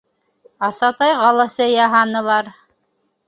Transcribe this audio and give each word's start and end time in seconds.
Асатайға 0.67 1.27
ла 1.41 1.45
сәй 1.57 1.73
яһанылар. 1.75 2.49